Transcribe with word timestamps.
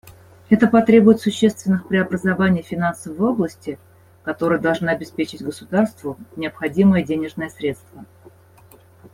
Это 0.49 0.65
потребует 0.65 1.21
существенных 1.21 1.87
преобразований 1.87 2.63
в 2.63 2.65
финансовой 2.65 3.29
области, 3.29 3.77
которые 4.23 4.59
должны 4.59 4.89
обеспечить 4.89 5.43
государству 5.43 6.17
необходимые 6.35 7.05
денежные 7.05 7.51
средства. 7.51 8.05